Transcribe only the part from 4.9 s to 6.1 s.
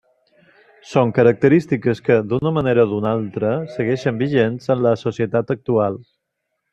societat actual.